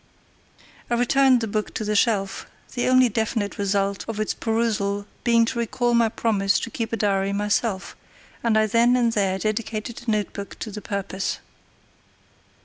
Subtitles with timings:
[0.89, 5.45] I returned the book to the shelf, the only definite result of its perusal being
[5.45, 7.95] to recall my promise to keep a diary myself,
[8.41, 11.37] and I then and there dedicated a notebook to the purpose.